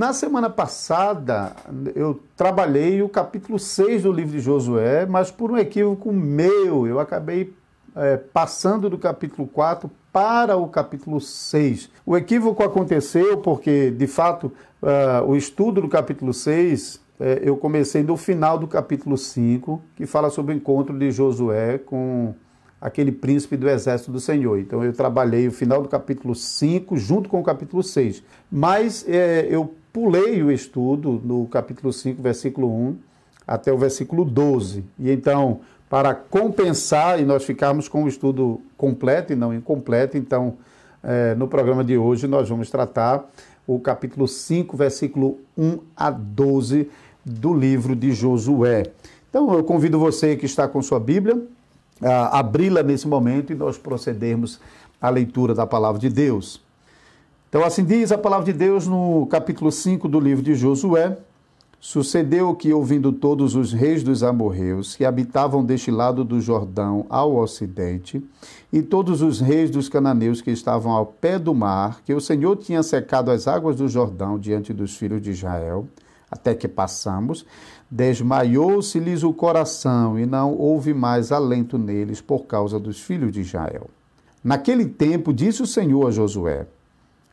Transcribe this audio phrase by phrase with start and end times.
[0.00, 1.54] na semana passada
[1.94, 6.98] eu trabalhei o capítulo 6 do livro de Josué, mas por um equívoco meu, eu
[6.98, 7.52] acabei
[7.94, 11.90] é, passando do capítulo 4 para o capítulo 6.
[12.06, 14.50] O equívoco aconteceu porque, de fato,
[14.82, 20.06] uh, o estudo do capítulo 6 é, eu comecei no final do capítulo 5, que
[20.06, 22.34] fala sobre o encontro de Josué com
[22.80, 24.58] aquele príncipe do exército do Senhor.
[24.58, 28.22] Então eu trabalhei o final do capítulo 5 junto com o capítulo 6.
[28.50, 32.96] Mas é, eu pulei o estudo no capítulo 5, versículo 1,
[33.46, 34.84] até o versículo 12.
[34.98, 40.54] E então, para compensar e nós ficarmos com o estudo completo e não incompleto, então
[41.02, 43.28] é, no programa de hoje nós vamos tratar
[43.66, 46.88] o capítulo 5, versículo 1 a 12
[47.24, 48.84] do livro de Josué.
[49.28, 51.40] Então eu convido você que está com sua Bíblia
[52.02, 54.60] a abri-la nesse momento e nós procedermos
[55.00, 56.60] à leitura da palavra de Deus.
[57.50, 61.18] Então assim diz a palavra de Deus no capítulo 5 do livro de Josué.
[61.80, 67.34] Sucedeu que, ouvindo todos os reis dos amorreus que habitavam deste lado do Jordão ao
[67.34, 68.22] ocidente,
[68.72, 72.54] e todos os reis dos cananeus que estavam ao pé do mar, que o Senhor
[72.56, 75.88] tinha secado as águas do Jordão diante dos filhos de Israel,
[76.30, 77.44] até que passamos,
[77.90, 83.90] desmaiou-se-lhes o coração e não houve mais alento neles por causa dos filhos de Israel.
[84.44, 86.68] Naquele tempo disse o Senhor a Josué: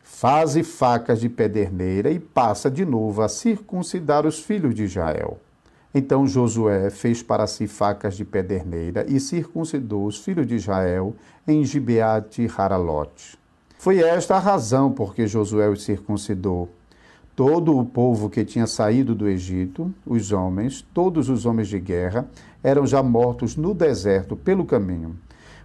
[0.10, 5.38] Faze facas de pederneira e passa de novo a circuncidar os filhos de Israel.
[5.94, 11.14] Então Josué fez para si facas de pederneira e circuncidou os filhos de Israel
[11.48, 13.38] em Gibeate Haralote.
[13.78, 16.68] Foi esta a razão por que Josué os circuncidou.
[17.36, 22.28] Todo o povo que tinha saído do Egito, os homens, todos os homens de guerra,
[22.64, 25.16] eram já mortos no deserto pelo caminho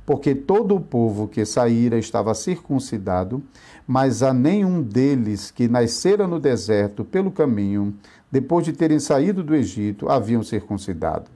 [0.04, 3.42] porque todo o povo que saíra estava circuncidado,
[3.86, 7.94] mas a nenhum deles que nascera no deserto pelo caminho,
[8.30, 11.30] depois de terem saído do Egito, haviam circuncidado.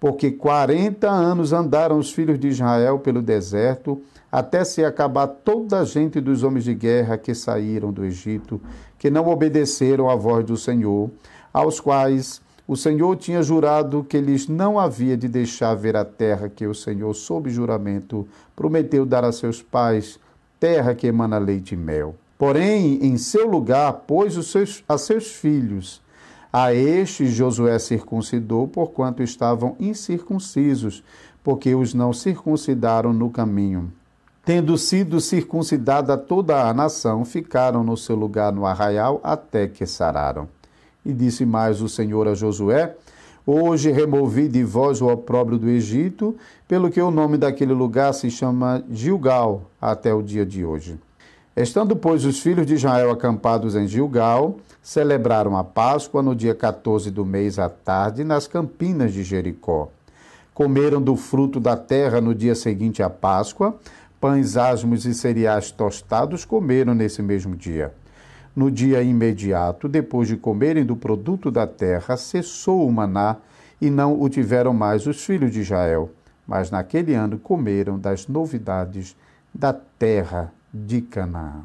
[0.00, 4.00] Porque quarenta anos andaram os filhos de Israel pelo deserto,
[4.30, 8.60] até se acabar toda a gente dos homens de guerra que saíram do Egito,
[8.98, 11.10] que não obedeceram à voz do Senhor,
[11.52, 16.50] aos quais o Senhor tinha jurado que lhes não havia de deixar ver a terra
[16.50, 20.20] que o Senhor, sob juramento, prometeu dar a seus pais,
[20.60, 22.14] terra que emana leite e mel.
[22.36, 26.02] Porém, em seu lugar, pôs os seus, a seus filhos.
[26.52, 31.02] A estes Josué circuncidou, porquanto estavam incircuncisos,
[31.42, 33.90] porque os não circuncidaram no caminho.
[34.44, 40.48] Tendo sido circuncidada toda a nação, ficaram no seu lugar no arraial até que sararam.
[41.04, 42.94] E disse mais o Senhor a Josué:
[43.46, 46.36] Hoje removi de vós o opróbrio do Egito,
[46.66, 50.98] pelo que o nome daquele lugar se chama Gilgal até o dia de hoje.
[51.56, 57.10] Estando, pois, os filhos de Israel acampados em Gilgal, celebraram a Páscoa no dia 14
[57.10, 59.88] do mês à tarde, nas campinas de Jericó.
[60.54, 63.76] Comeram do fruto da terra no dia seguinte à Páscoa,
[64.20, 67.92] pães asmos e cereais tostados comeram nesse mesmo dia.
[68.58, 73.36] No dia imediato, depois de comerem do produto da terra, cessou o maná
[73.80, 76.10] e não o tiveram mais os filhos de Israel.
[76.44, 79.16] Mas naquele ano comeram das novidades
[79.54, 81.62] da terra de Canaã.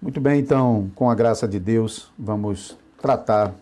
[0.00, 3.54] Muito bem, então, com a graça de Deus, vamos tratar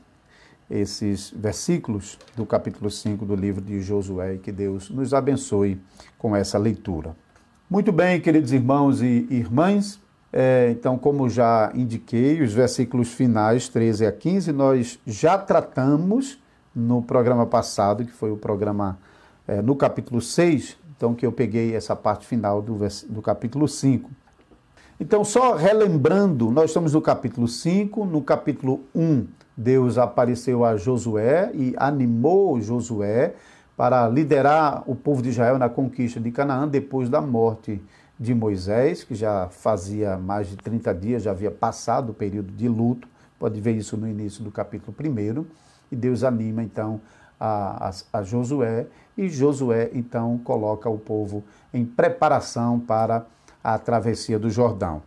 [0.70, 5.80] esses versículos do capítulo 5 do livro de Josué e que Deus nos abençoe
[6.16, 7.16] com essa leitura.
[7.68, 10.00] Muito bem, queridos irmãos e irmãs,
[10.32, 16.38] é, então, como já indiquei, os versículos finais, 13 a 15, nós já tratamos
[16.75, 18.98] no programa passado, que foi o programa
[19.48, 22.78] é, no capítulo 6, então que eu peguei essa parte final do,
[23.09, 24.10] do capítulo 5.
[24.98, 29.26] Então, só relembrando, nós estamos no capítulo 5, no capítulo 1,
[29.56, 33.34] Deus apareceu a Josué e animou Josué
[33.76, 37.80] para liderar o povo de Israel na conquista de Canaã depois da morte de
[38.34, 43.07] Moisés, que já fazia mais de 30 dias, já havia passado o período de luto,
[43.39, 45.45] pode ver isso no início do capítulo 1,
[45.92, 47.01] e Deus anima então
[47.39, 48.86] a, a, a, Josué,
[49.16, 53.27] e Josué então coloca o povo em preparação para
[53.63, 55.03] a travessia do Jordão.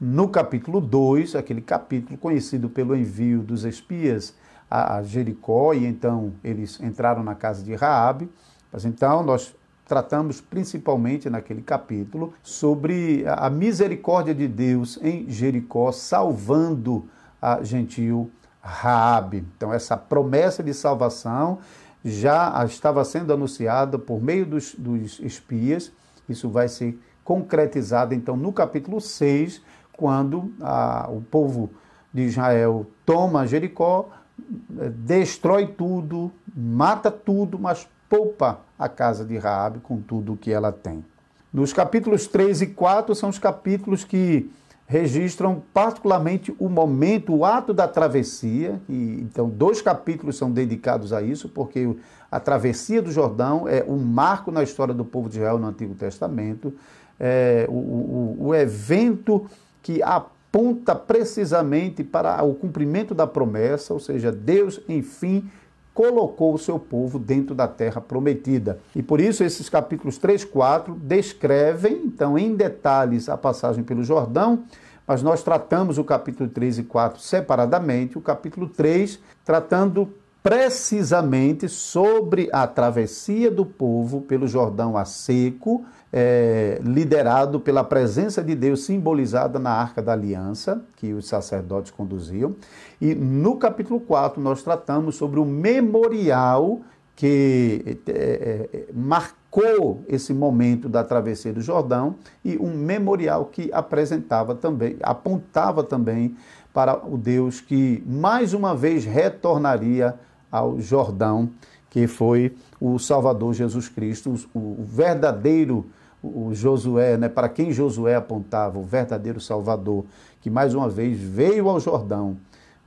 [0.00, 4.34] No capítulo 2, aquele capítulo conhecido pelo envio dos espias
[4.70, 8.30] a, a Jericó, e então eles entraram na casa de Raabe,
[8.72, 9.54] mas então nós
[9.86, 17.08] tratamos principalmente naquele capítulo sobre a misericórdia de Deus em Jericó, salvando
[17.40, 19.44] a gentil Raabe.
[19.56, 21.58] Então essa promessa de salvação
[22.02, 25.92] já estava sendo anunciada por meio dos, dos espias.
[26.28, 31.70] Isso vai ser concretizado então no capítulo 6, quando a, o povo
[32.12, 34.08] de Israel toma Jericó,
[34.38, 40.72] destrói tudo, mata tudo, mas poupa a casa de Raabe com tudo o que ela
[40.72, 41.04] tem.
[41.52, 44.50] Nos capítulos 3 e 4 são os capítulos que
[44.86, 48.80] registram particularmente o momento, o ato da travessia.
[48.88, 51.96] E, então, dois capítulos são dedicados a isso, porque
[52.30, 55.94] a travessia do Jordão é um marco na história do povo de Israel no Antigo
[55.94, 56.74] Testamento,
[57.18, 59.46] é o, o, o evento
[59.80, 65.48] que aponta precisamente para o cumprimento da promessa, ou seja, Deus, enfim,
[65.94, 68.80] colocou o seu povo dentro da terra prometida.
[68.94, 74.64] E por isso esses capítulos 3, 4 descrevem, então, em detalhes a passagem pelo Jordão,
[75.06, 80.12] mas nós tratamos o capítulo 3 e 4 separadamente, o capítulo 3 tratando
[80.42, 85.84] precisamente sobre a travessia do povo pelo Jordão a seco,
[86.16, 92.54] é, liderado pela presença de Deus simbolizada na Arca da Aliança, que os sacerdotes conduziam.
[93.00, 96.82] E no capítulo 4 nós tratamos sobre o memorial
[97.16, 102.14] que é, é, marcou esse momento da travessia do Jordão
[102.44, 106.36] e um memorial que apresentava também, apontava também
[106.72, 110.14] para o Deus que mais uma vez retornaria
[110.50, 111.50] ao Jordão,
[111.90, 115.86] que foi o Salvador Jesus Cristo, o verdadeiro
[116.24, 120.04] o Josué, né, para quem Josué apontava, o verdadeiro Salvador,
[120.40, 122.36] que mais uma vez veio ao Jordão,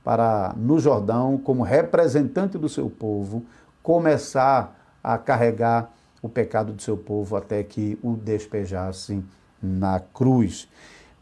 [0.02, 3.44] para no Jordão, como representante do seu povo,
[3.82, 9.22] começar a carregar o pecado do seu povo até que o despejasse
[9.62, 10.68] na cruz.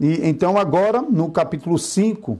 [0.00, 2.38] E então agora, no capítulo 5,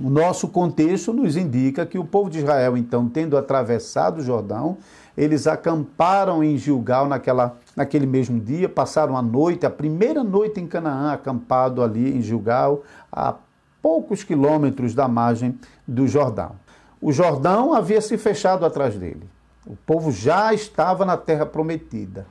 [0.00, 4.78] o nosso contexto nos indica que o povo de Israel, então, tendo atravessado o Jordão,
[5.16, 10.66] eles acamparam em Gilgal naquela, naquele mesmo dia, passaram a noite, a primeira noite em
[10.66, 13.34] Canaã, acampado ali em Gilgal, a
[13.82, 16.52] poucos quilômetros da margem do Jordão.
[17.00, 19.28] O Jordão havia se fechado atrás dele.
[19.66, 22.26] O povo já estava na terra prometida.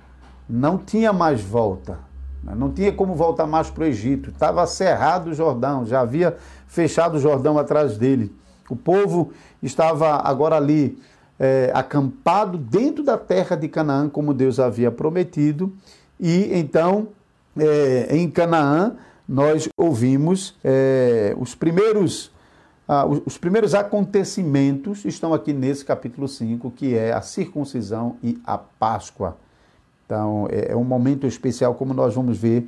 [0.50, 2.00] Não tinha mais volta.
[2.44, 2.54] Né?
[2.56, 4.30] Não tinha como voltar mais para o Egito.
[4.30, 6.38] Estava cerrado o Jordão, já havia
[6.68, 8.34] fechado o Jordão atrás dele.
[8.70, 9.32] O povo
[9.62, 10.98] estava agora ali
[11.40, 15.74] é, acampado dentro da terra de Canaã, como Deus havia prometido.
[16.20, 17.08] E então,
[17.58, 18.96] é, em Canaã,
[19.28, 22.32] nós ouvimos é, os primeiros.
[22.88, 28.38] Ah, os, os primeiros acontecimentos estão aqui nesse capítulo 5, que é a circuncisão e
[28.46, 29.38] a Páscoa.
[30.06, 32.68] Então, é, é um momento especial, como nós vamos ver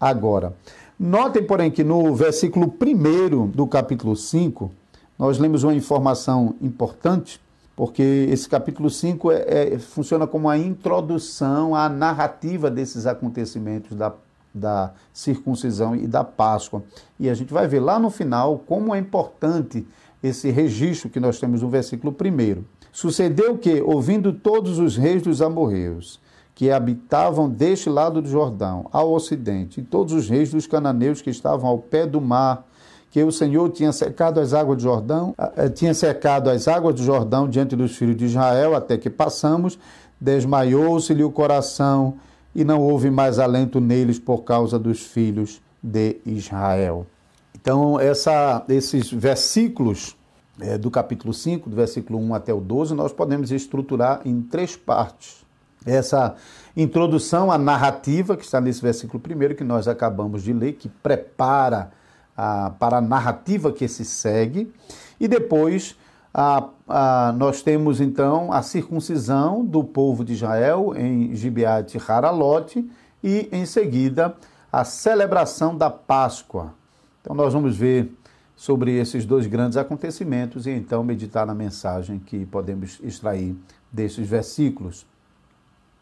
[0.00, 0.54] agora.
[0.98, 4.70] Notem, porém, que no versículo 1 do capítulo 5,
[5.18, 7.40] nós lemos uma informação importante
[7.76, 9.44] porque esse capítulo 5 é,
[9.74, 14.12] é, funciona como a introdução à narrativa desses acontecimentos da,
[14.54, 16.84] da circuncisão e da Páscoa.
[17.18, 19.86] E a gente vai ver lá no final como é importante
[20.22, 22.62] esse registro que nós temos no versículo 1.
[22.92, 26.20] Sucedeu que, ouvindo todos os reis dos amorreus,
[26.54, 31.28] que habitavam deste lado do Jordão, ao ocidente, e todos os reis dos cananeus que
[31.28, 32.64] estavam ao pé do mar,
[33.14, 37.02] que o Senhor tinha secado as águas do Jordão, eh, tinha secado as águas do
[37.04, 39.78] Jordão diante dos filhos de Israel, até que passamos,
[40.20, 42.14] desmaiou-se-lhe o coração
[42.52, 47.06] e não houve mais alento neles por causa dos filhos de Israel.
[47.54, 50.16] Então, essa, esses versículos
[50.58, 54.74] é, do capítulo 5, do versículo 1 até o 12, nós podemos estruturar em três
[54.74, 55.46] partes.
[55.86, 56.34] Essa
[56.76, 61.92] introdução à narrativa, que está nesse versículo primeiro que nós acabamos de ler, que prepara
[62.36, 64.72] a, para a narrativa que se segue.
[65.18, 65.96] E depois
[66.32, 72.88] a, a, nós temos então a circuncisão do povo de Israel em Gibeate Haralote
[73.22, 74.34] e em seguida
[74.72, 76.74] a celebração da Páscoa.
[77.20, 78.12] Então nós vamos ver
[78.56, 83.56] sobre esses dois grandes acontecimentos e então meditar na mensagem que podemos extrair
[83.90, 85.06] desses versículos.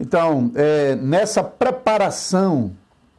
[0.00, 2.72] Então, é, nessa preparação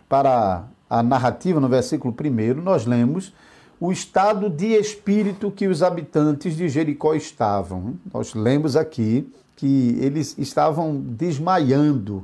[0.09, 3.33] para a narrativa, no versículo 1, nós lemos
[3.79, 7.95] o estado de espírito que os habitantes de Jericó estavam.
[8.13, 12.23] Nós lemos aqui que eles estavam desmaiando.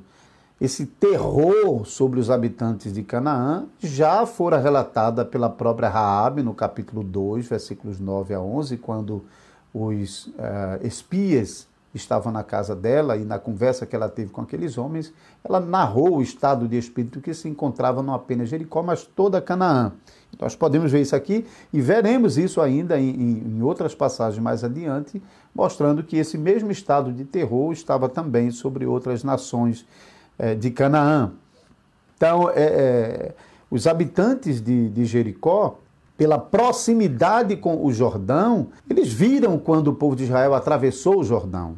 [0.61, 7.01] Esse terror sobre os habitantes de Canaã já fora relatada pela própria Raabe no capítulo
[7.01, 9.25] 2, versículos 9 a 11, quando
[9.73, 14.77] os uh, espias estavam na casa dela e na conversa que ela teve com aqueles
[14.77, 19.41] homens, ela narrou o estado de espírito que se encontrava não apenas Jericó, mas toda
[19.41, 19.91] Canaã.
[20.33, 24.63] Então, nós podemos ver isso aqui e veremos isso ainda em, em outras passagens mais
[24.63, 25.21] adiante,
[25.53, 29.85] mostrando que esse mesmo estado de terror estava também sobre outras nações
[30.37, 31.31] é, de Canaã.
[32.15, 33.35] Então, é, é,
[33.71, 35.79] os habitantes de, de Jericó
[36.19, 41.75] pela proximidade com o Jordão, eles viram quando o povo de Israel atravessou o Jordão.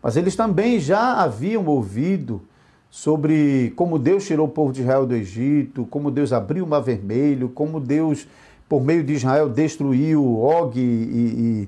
[0.00, 2.42] Mas eles também já haviam ouvido
[2.88, 6.78] sobre como Deus tirou o povo de Israel do Egito, como Deus abriu o Mar
[6.78, 8.28] Vermelho, como Deus,
[8.68, 11.66] por meio de Israel, destruiu Og e,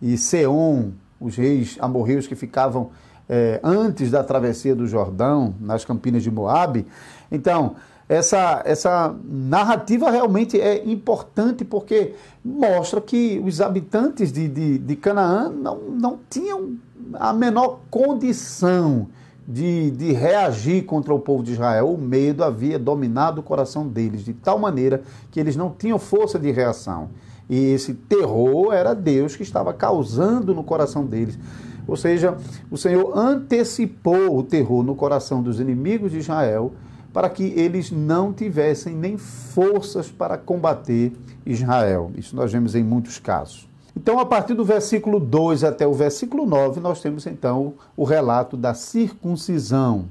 [0.00, 2.90] e, e Seom, os reis amorreus que ficavam
[3.28, 6.86] é, antes da travessia do Jordão, nas campinas de Moabe.
[7.28, 7.74] Então,
[8.08, 15.48] essa, essa narrativa realmente é importante porque mostra que os habitantes de, de, de Canaã
[15.48, 16.76] não, não tinham
[17.14, 19.08] a menor condição
[19.46, 21.92] de, de reagir contra o povo de Israel.
[21.92, 26.38] O medo havia dominado o coração deles, de tal maneira que eles não tinham força
[26.38, 27.10] de reação.
[27.48, 31.38] E esse terror era Deus que estava causando no coração deles.
[31.86, 32.36] Ou seja,
[32.70, 36.72] o Senhor antecipou o terror no coração dos inimigos de Israel
[37.14, 41.12] para que eles não tivessem nem forças para combater
[41.46, 42.10] Israel.
[42.16, 43.68] Isso nós vemos em muitos casos.
[43.96, 48.56] Então, a partir do versículo 2 até o versículo 9, nós temos então o relato
[48.56, 50.06] da circuncisão.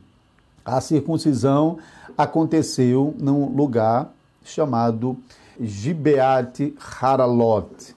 [0.64, 1.78] A circuncisão
[2.18, 5.18] aconteceu num lugar chamado
[5.60, 7.94] Gibeat Haralot.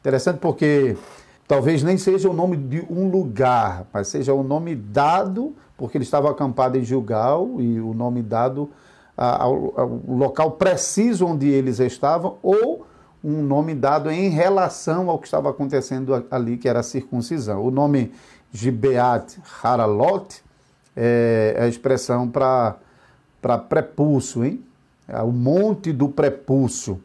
[0.00, 0.96] Interessante porque
[1.46, 6.04] talvez nem seja o nome de um lugar, mas seja o nome dado, porque ele
[6.04, 8.70] estava acampado em Gilgal, e o nome dado
[9.16, 12.86] ao, ao local preciso onde eles estavam, ou
[13.24, 17.64] um nome dado em relação ao que estava acontecendo ali, que era a circuncisão.
[17.64, 18.12] O nome
[18.52, 20.42] Gibeat Haralot
[20.94, 22.78] é a expressão para
[23.68, 24.62] prepulso, hein?
[25.08, 27.00] É o monte do prepulso.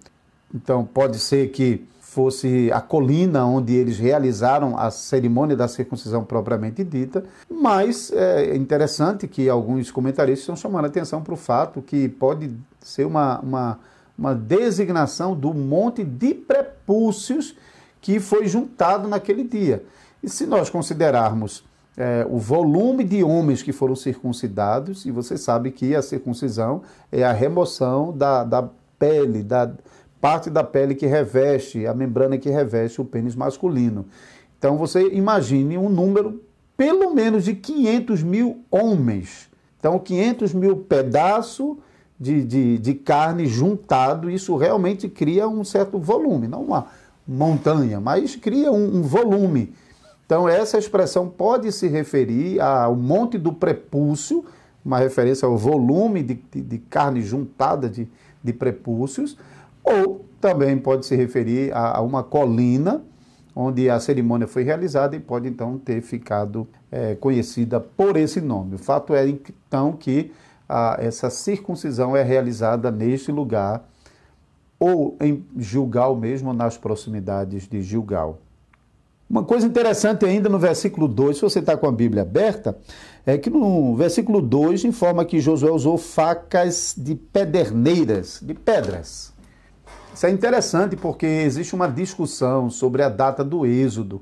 [0.53, 6.83] Então, pode ser que fosse a colina onde eles realizaram a cerimônia da circuncisão propriamente
[6.83, 12.09] dita, mas é interessante que alguns comentaristas estão chamando a atenção para o fato que
[12.09, 13.79] pode ser uma, uma,
[14.19, 17.55] uma designação do monte de prepúcios
[18.01, 19.81] que foi juntado naquele dia.
[20.21, 21.63] E se nós considerarmos
[21.95, 27.23] é, o volume de homens que foram circuncidados, e você sabe que a circuncisão é
[27.23, 28.67] a remoção da, da
[28.99, 29.71] pele, da,
[30.21, 34.05] parte da pele que reveste, a membrana que reveste o pênis masculino.
[34.57, 36.39] Então você imagine um número
[36.77, 39.49] pelo menos de 500 mil homens.
[39.79, 41.77] Então 500 mil pedaços
[42.19, 46.85] de, de, de carne juntado, isso realmente cria um certo volume, não uma
[47.27, 49.73] montanha, mas cria um, um volume.
[50.23, 54.45] Então essa expressão pode se referir ao monte do prepúcio,
[54.85, 58.07] uma referência ao volume de, de, de carne juntada de,
[58.43, 59.35] de prepúcios,
[59.83, 63.03] ou também pode se referir a, a uma colina
[63.55, 68.75] onde a cerimônia foi realizada e pode então ter ficado é, conhecida por esse nome.
[68.75, 70.31] O fato é então que
[70.67, 73.87] a, essa circuncisão é realizada neste lugar,
[74.79, 78.39] ou em Gilgal mesmo, nas proximidades de Gilgal.
[79.29, 82.77] Uma coisa interessante ainda no versículo 2, se você está com a Bíblia aberta,
[83.25, 89.30] é que no versículo 2 informa que Josué usou facas de pederneiras, de pedras.
[90.13, 94.21] Isso é interessante porque existe uma discussão sobre a data do Êxodo.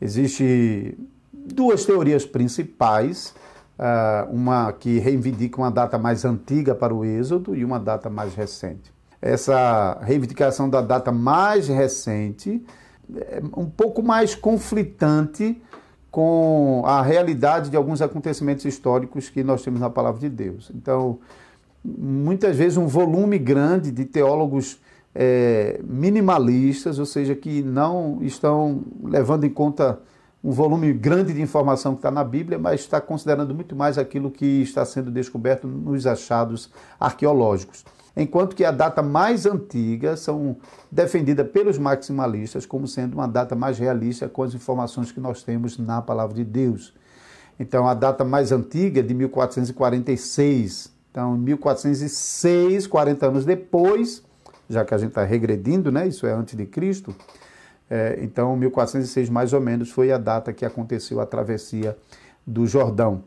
[0.00, 0.96] Existem
[1.32, 3.34] duas teorias principais,
[3.78, 8.34] ah, uma que reivindica uma data mais antiga para o Êxodo e uma data mais
[8.34, 8.92] recente.
[9.22, 12.64] Essa reivindicação da data mais recente
[13.16, 15.60] é um pouco mais conflitante
[16.10, 20.70] com a realidade de alguns acontecimentos históricos que nós temos na palavra de Deus.
[20.74, 21.18] Então,
[21.84, 24.80] muitas vezes um volume grande de teólogos
[25.20, 29.98] é, minimalistas, ou seja, que não estão levando em conta
[30.44, 34.30] um volume grande de informação que está na Bíblia, mas está considerando muito mais aquilo
[34.30, 36.70] que está sendo descoberto nos achados
[37.00, 37.84] arqueológicos.
[38.16, 40.56] Enquanto que a data mais antiga são
[40.90, 45.78] defendida pelos maximalistas como sendo uma data mais realista com as informações que nós temos
[45.78, 46.94] na palavra de Deus.
[47.58, 50.92] Então, a data mais antiga é de 1446.
[51.10, 54.22] Então, em 1406, 40 anos depois,
[54.68, 56.06] já que a gente está regredindo, né?
[56.06, 57.14] Isso é antes de Cristo.
[57.90, 61.96] É, então, 1406 mais ou menos foi a data que aconteceu a travessia
[62.46, 63.24] do Jordão.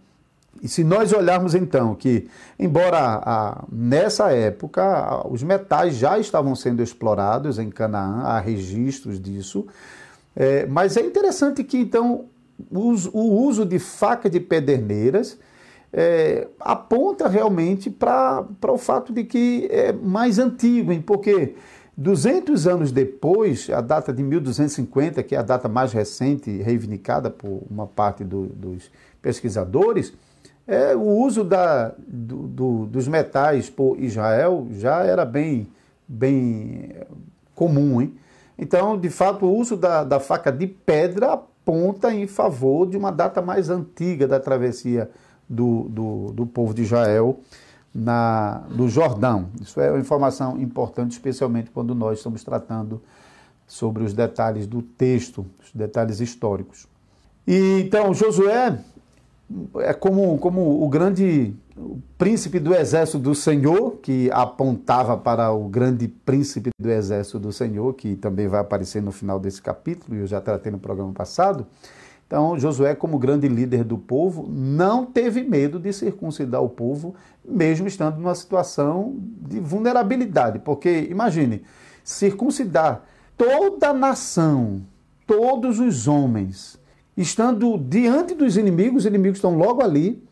[0.61, 2.27] E se nós olharmos então que,
[2.59, 9.19] embora a, nessa época a, os metais já estavam sendo explorados em Canaã, há registros
[9.19, 9.65] disso,
[10.35, 12.25] é, mas é interessante que então
[12.69, 15.39] o, o uso de faca de pederneiras
[15.93, 21.01] é, aponta realmente para o fato de que é mais antigo, hein?
[21.01, 21.55] porque
[21.97, 27.63] 200 anos depois, a data de 1250, que é a data mais recente reivindicada por
[27.69, 28.89] uma parte do, dos
[29.21, 30.13] pesquisadores,
[30.65, 35.67] é, o uso da, do, do, dos metais por Israel já era bem,
[36.07, 36.95] bem
[37.53, 38.15] comum, hein?
[38.57, 43.11] Então, de fato, o uso da, da faca de pedra aponta em favor de uma
[43.11, 45.09] data mais antiga da travessia
[45.51, 47.39] do, do, do povo de Israel
[47.93, 49.49] na, no Jordão.
[49.61, 53.01] Isso é uma informação importante, especialmente quando nós estamos tratando
[53.67, 56.87] sobre os detalhes do texto, os detalhes históricos.
[57.45, 58.79] E então Josué
[59.79, 61.53] é como, como o grande
[62.17, 67.93] príncipe do exército do Senhor, que apontava para o grande príncipe do exército do Senhor,
[67.93, 71.65] que também vai aparecer no final desse capítulo, e eu já tratei no programa passado.
[72.31, 77.89] Então, Josué, como grande líder do povo, não teve medo de circuncidar o povo, mesmo
[77.89, 80.57] estando numa situação de vulnerabilidade.
[80.59, 81.61] Porque, imagine,
[82.05, 83.03] circuncidar
[83.35, 84.81] toda a nação,
[85.27, 86.79] todos os homens,
[87.17, 90.23] estando diante dos inimigos, os inimigos estão logo ali.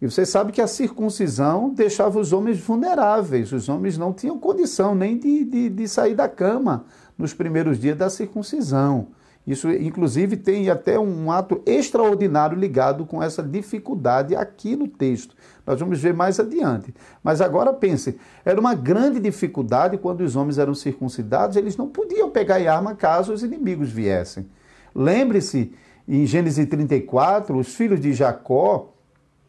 [0.00, 4.94] E você sabe que a circuncisão deixava os homens vulneráveis, os homens não tinham condição
[4.94, 6.86] nem de, de, de sair da cama
[7.18, 9.08] nos primeiros dias da circuncisão.
[9.44, 15.34] Isso, inclusive, tem até um ato extraordinário ligado com essa dificuldade aqui no texto.
[15.66, 16.94] Nós vamos ver mais adiante.
[17.24, 22.30] Mas agora pense: era uma grande dificuldade quando os homens eram circuncidados, eles não podiam
[22.30, 24.46] pegar em arma caso os inimigos viessem.
[24.94, 25.72] Lembre-se,
[26.06, 28.92] em Gênesis 34, os filhos de Jacó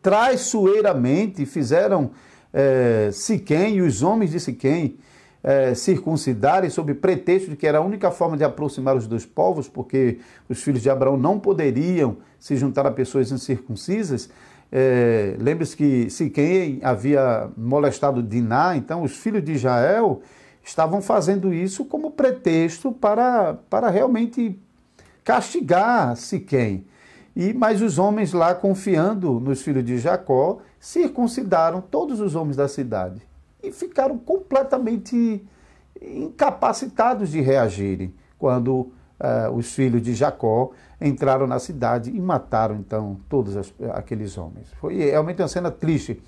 [0.02, 2.12] traiçoeiramente fizeram
[2.52, 4.98] é, Siquém e os homens de Siquém
[5.44, 9.68] é, circuncidarem sob pretexto de que era a única forma de aproximar os dois povos,
[9.68, 14.30] porque os filhos de Abraão não poderiam se juntar a pessoas incircuncisas.
[14.72, 20.22] É, Lembre-se que Siquém havia molestado Diná, então os filhos de Israel
[20.64, 24.58] estavam fazendo isso como pretexto para, para realmente
[25.26, 26.86] castigar Siquém.
[27.36, 32.68] E, mas os homens lá, confiando nos filhos de Jacó, circuncidaram todos os homens da
[32.68, 33.33] cidade
[33.64, 35.44] e ficaram completamente
[36.02, 43.18] incapacitados de reagirem quando uh, os filhos de Jacó entraram na cidade e mataram então
[43.30, 44.68] todos as, aqueles homens.
[44.80, 46.22] Foi realmente uma cena triste.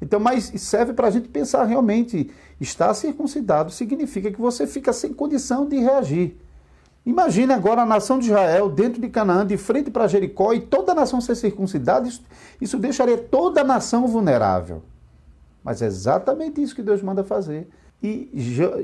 [0.00, 2.28] Então, mas serve para a gente pensar realmente,
[2.60, 6.36] estar circuncidado significa que você fica sem condição de reagir.
[7.06, 10.92] Imagine agora a nação de Israel dentro de Canaã, de frente para Jericó, e toda
[10.92, 12.22] a nação ser circuncidada, isso,
[12.60, 14.82] isso deixaria toda a nação vulnerável.
[15.62, 17.68] Mas é exatamente isso que Deus manda fazer.
[18.02, 18.30] E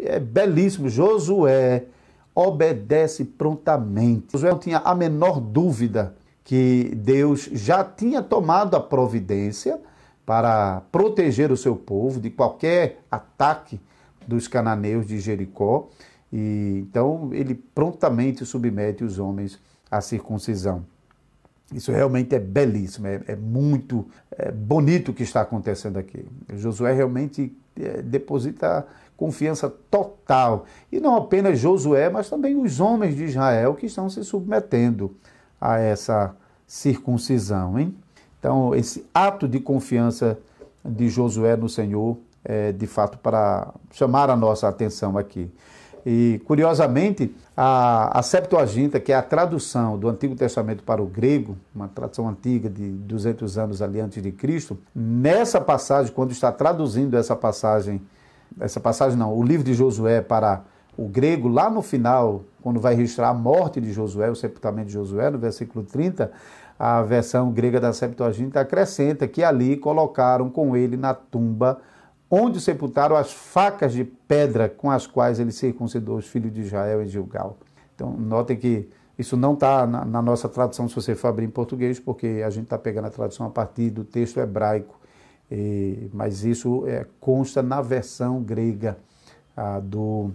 [0.05, 0.89] é belíssimo.
[0.89, 1.87] Josué
[2.35, 4.33] obedece prontamente.
[4.33, 6.15] Josué não tinha a menor dúvida
[6.45, 9.81] que Deus já tinha tomado a providência
[10.25, 13.81] para proteger o seu povo de qualquer ataque
[14.27, 15.89] dos cananeus de Jericó.
[16.33, 19.59] E então ele prontamente submete os homens
[19.91, 20.85] à circuncisão.
[21.73, 26.25] Isso realmente é belíssimo, é, é muito é bonito o que está acontecendo aqui.
[26.55, 30.65] Josué realmente é, deposita confiança total.
[30.91, 35.15] E não apenas Josué, mas também os homens de Israel que estão se submetendo
[35.61, 36.35] a essa
[36.67, 37.79] circuncisão.
[37.79, 37.95] Hein?
[38.39, 40.39] Então, esse ato de confiança
[40.85, 45.51] de Josué no Senhor é de fato para chamar a nossa atenção aqui.
[46.07, 51.57] E, curiosamente, a, a Septuaginta, que é a tradução do Antigo Testamento para o grego,
[51.75, 57.17] uma tradução antiga de 200 anos ali antes de Cristo, nessa passagem, quando está traduzindo
[57.17, 58.01] essa passagem,
[58.61, 60.63] essa passagem não, o livro de Josué para
[60.97, 64.95] o grego, lá no final, quando vai registrar a morte de Josué, o sepultamento de
[64.95, 66.31] Josué, no versículo 30,
[66.79, 71.81] a versão grega da Septuaginta acrescenta que ali colocaram com ele na tumba
[72.31, 77.03] onde sepultaram as facas de pedra com as quais ele circuncidou os filhos de Israel
[77.03, 77.57] em Gilgal.
[77.95, 78.89] Então, notem que
[79.19, 82.51] isso não está na, na, nossa tradução, se você for abrir em português, porque a
[82.51, 84.99] gente está pegando a tradução a partir do texto hebraico,
[85.51, 88.97] e, mas isso é, consta na versão grega
[89.83, 90.31] do,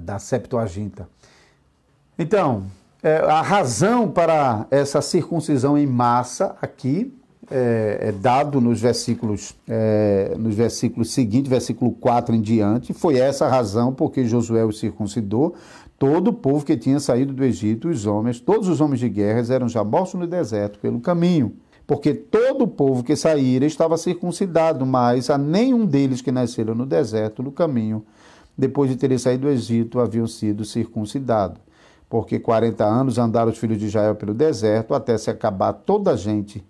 [0.00, 1.08] da Septuaginta.
[2.18, 2.64] Então,
[3.02, 7.16] é, a razão para essa circuncisão em massa aqui
[7.50, 13.46] é, é dado nos versículos, é, nos versículos seguintes, versículo 4 em diante, foi essa
[13.46, 15.54] a razão porque Josué o circuncidou,
[15.98, 19.42] todo o povo que tinha saído do Egito, os homens, todos os homens de guerra
[19.52, 21.54] eram já mortos no deserto pelo caminho.
[21.86, 26.84] Porque todo o povo que saíra estava circuncidado, mas a nenhum deles que nasceram no
[26.84, 28.04] deserto, no caminho,
[28.56, 31.58] depois de terem saído do Egito, haviam sido circuncidados.
[32.06, 36.16] Porque 40 anos andaram os filhos de Israel pelo deserto, até se acabar toda a
[36.16, 36.62] gente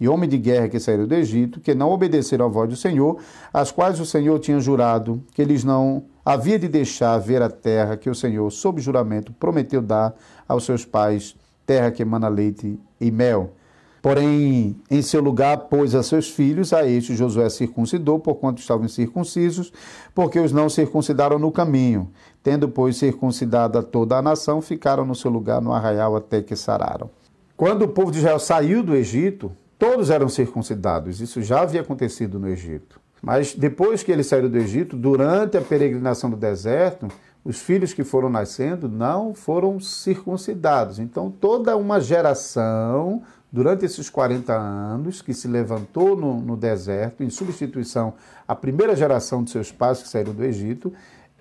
[0.00, 3.18] e homem de guerra que saíram do Egito, que não obedeceram à voz do Senhor,
[3.52, 7.96] as quais o Senhor tinha jurado que eles não havia de deixar ver a terra
[7.96, 10.14] que o Senhor, sob juramento, prometeu dar
[10.46, 11.34] aos seus pais,
[11.66, 13.52] terra que emana leite e mel.
[14.00, 19.72] Porém, em seu lugar pôs a seus filhos, a este Josué circuncidou, porquanto estavam incircuncisos,
[20.14, 22.08] porque os não circuncidaram no caminho.
[22.42, 27.10] Tendo, pois, circuncidada toda a nação, ficaram no seu lugar no arraial até que sararam.
[27.56, 31.20] Quando o povo de Israel saiu do Egito, todos eram circuncidados.
[31.20, 33.00] Isso já havia acontecido no Egito.
[33.22, 37.08] Mas depois que eles saíram do Egito, durante a peregrinação do deserto,
[37.44, 40.98] os filhos que foram nascendo não foram circuncidados.
[40.98, 47.30] Então, toda uma geração durante esses 40 anos, que se levantou no, no, deserto, em
[47.30, 48.14] substituição
[48.46, 50.92] à primeira geração de seus pais que saíram do Egito,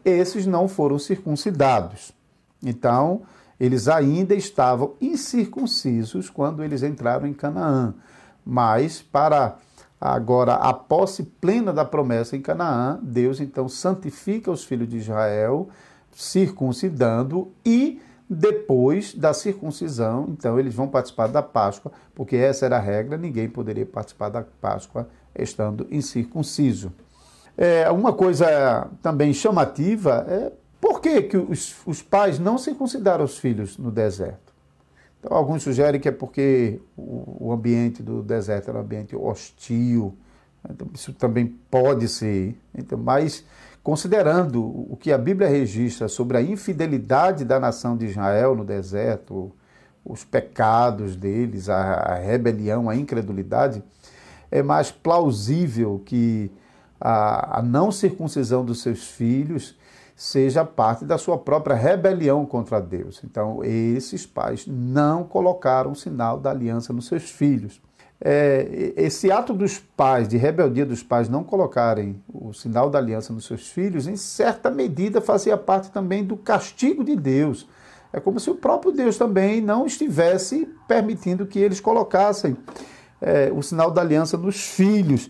[0.06, 2.14] esses não foram circuncidados.
[2.64, 3.24] Então,
[3.60, 7.94] eles ainda estavam incircuncisos quando eles entraram em Canaã.
[8.50, 9.58] Mas, para
[10.00, 15.68] agora a posse plena da promessa em Canaã, Deus então santifica os filhos de Israel,
[16.16, 22.80] circuncidando e depois da circuncisão, então eles vão participar da Páscoa, porque essa era a
[22.80, 26.94] regra, ninguém poderia participar da Páscoa estando incircunciso.
[27.58, 33.38] É, uma coisa também chamativa é por que, que os, os pais não circuncidaram os
[33.38, 34.47] filhos no deserto?
[35.20, 40.16] Então, alguns sugerem que é porque o, ambiente do deserto era um ambiente hostil,
[40.70, 43.44] então, isso também pode ser, então, mas
[43.82, 49.52] considerando o que a Bíblia registra sobre a infidelidade da nação de Israel no deserto,
[50.04, 53.84] os pecados deles, a, a rebelião, a incredulidade,
[54.52, 56.52] é mais plausível que
[57.00, 59.78] a, a não circuncisão dos seus filhos
[60.18, 63.22] seja parte da sua própria rebelião contra Deus.
[63.24, 67.80] Então, esses pais não colocaram o sinal da aliança nos seus filhos
[68.20, 73.32] é, esse ato dos pais, de rebeldia dos pais, não colocarem o sinal da aliança
[73.32, 77.68] nos seus filhos, em certa medida fazia parte também do castigo de Deus.
[78.12, 82.58] É como se o próprio Deus também não estivesse permitindo que eles colocassem
[83.22, 85.30] é, o sinal da aliança nos filhos.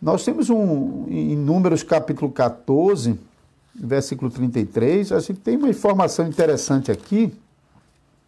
[0.00, 3.18] Nós temos um, em Números capítulo 14,
[3.78, 7.32] versículo 33, a gente tem uma informação interessante aqui,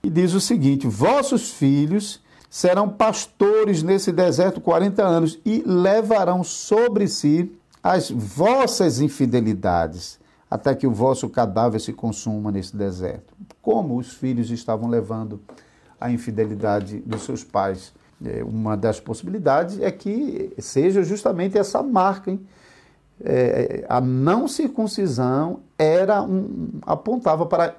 [0.03, 7.07] que diz o seguinte: Vossos filhos serão pastores nesse deserto 40 anos e levarão sobre
[7.07, 10.19] si as vossas infidelidades,
[10.51, 13.35] até que o vosso cadáver se consuma nesse deserto.
[13.63, 15.41] Como os filhos estavam levando
[16.01, 17.93] a infidelidade dos seus pais?
[18.23, 22.31] É, uma das possibilidades é que seja justamente essa marca.
[22.31, 22.41] Hein?
[23.23, 27.75] É, a não circuncisão era um, apontava para a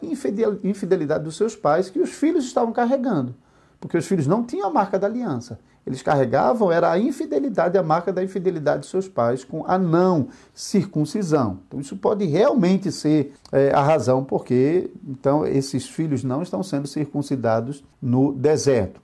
[0.64, 3.34] infidelidade dos seus pais que os filhos estavam carregando
[3.82, 5.60] porque os filhos não tinham a marca da aliança.
[5.86, 10.28] Eles carregavam, era a infidelidade, a marca da infidelidade de seus pais com a não
[10.54, 11.58] circuncisão.
[11.68, 16.88] Então, isso pode realmente ser é, a razão porque então esses filhos não estão sendo
[16.88, 19.02] circuncidados no deserto.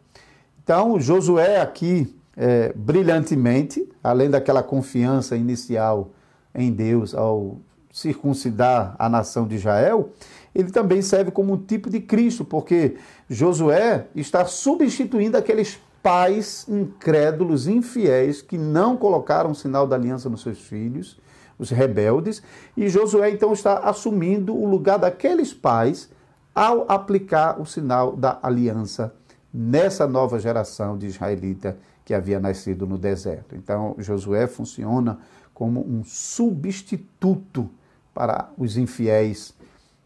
[0.64, 6.12] Então, Josué aqui, é, brilhantemente, além daquela confiança inicial
[6.58, 7.58] em Deus ao
[7.94, 10.10] circuncidar a nação de Israel,
[10.54, 12.98] ele também serve como um tipo de Cristo, porque
[13.30, 20.42] Josué está substituindo aqueles pais incrédulos, infiéis, que não colocaram o sinal da aliança nos
[20.42, 21.20] seus filhos,
[21.60, 22.42] os rebeldes,
[22.76, 26.10] e Josué então está assumindo o lugar daqueles pais
[26.54, 29.14] ao aplicar o sinal da aliança
[29.54, 33.56] nessa nova geração de israelita que havia nascido no deserto.
[33.56, 35.20] Então, Josué funciona
[35.58, 37.68] como um substituto
[38.14, 39.56] para os infiéis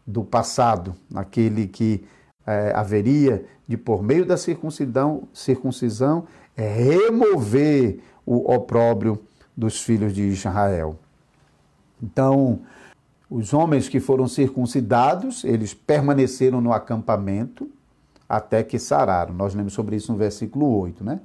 [0.06, 2.06] do passado, naquele que
[2.46, 6.24] é, haveria de, por meio da circuncisão, circuncisão
[6.56, 9.22] remover o opróbrio
[9.54, 10.98] dos filhos de Israel.
[12.02, 12.60] Então,
[13.28, 17.68] os homens que foram circuncidados, eles permaneceram no acampamento
[18.26, 19.34] até que sararam.
[19.34, 21.20] Nós lemos sobre isso no versículo 8, né?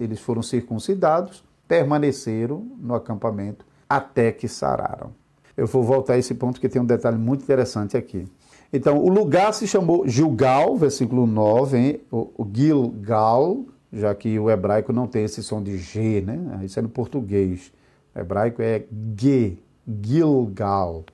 [0.00, 5.12] Eles foram circuncidados, permaneceram no acampamento até que sararam.
[5.56, 8.26] Eu vou voltar a esse ponto que tem um detalhe muito interessante aqui.
[8.72, 12.00] Então, o lugar se chamou Gilgal, versículo 9, hein?
[12.10, 16.60] o Gilgal, já que o hebraico não tem esse som de G, né?
[16.62, 17.72] Isso é no português.
[18.14, 18.84] O hebraico é
[19.18, 19.56] G,
[20.02, 21.04] Gilgal.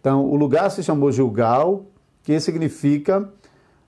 [0.00, 1.84] Então, o lugar se chamou Gilgal,
[2.24, 3.28] que significa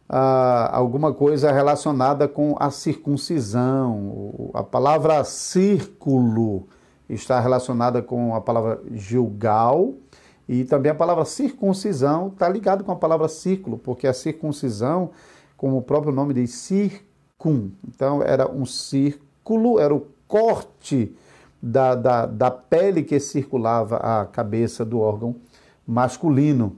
[0.08, 4.50] ah, alguma coisa relacionada com a circuncisão.
[4.52, 6.68] A palavra círculo
[7.08, 9.94] está relacionada com a palavra Gilgal,
[10.48, 15.10] e também a palavra circuncisão está ligado com a palavra círculo, porque a circuncisão,
[15.56, 17.70] como o próprio nome diz, circum.
[17.88, 21.16] Então era um círculo, era o corte
[21.62, 25.36] da, da, da pele que circulava a cabeça do órgão
[25.86, 26.76] masculino.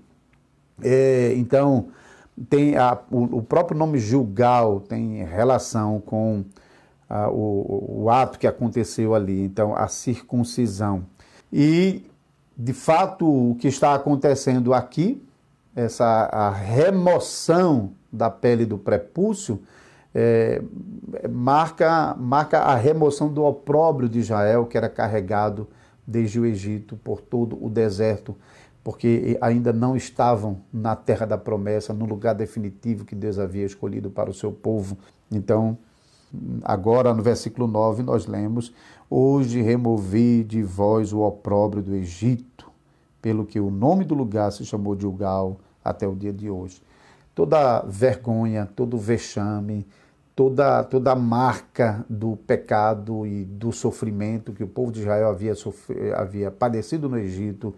[0.81, 1.89] É, então,
[2.49, 6.45] tem a, o, o, próprio nome julgal tem relação com
[7.09, 11.05] a, o, o ato que aconteceu ali, então a circuncisão.
[11.53, 12.05] E,
[12.57, 15.23] de fato, o que está acontecendo aqui,
[15.75, 19.63] essa a remoção da pele do prepúcio,
[20.15, 20.63] é,
[21.29, 25.69] marca, marca a remoção do opróbrio de Israel, que era carregado
[26.07, 28.37] desde o Egito por todo o deserto,
[28.87, 34.13] porque ainda não estavam na terra da promessa, no lugar definitivo que Deus havia escolhido
[34.13, 34.97] para o seu povo.
[35.29, 35.77] Então,
[36.63, 38.73] agora no versículo 9, nós lemos:
[39.11, 42.71] Hoje removi de vós o opróbrio do Egito,
[43.21, 46.81] pelo que o nome do lugar se chamou de Ugal até o dia de hoje.
[47.35, 49.85] Toda vergonha, todo vexame,
[50.37, 55.55] toda, toda marca do pecado e do sofrimento que o povo de Israel havia,
[56.15, 57.75] havia padecido no Egito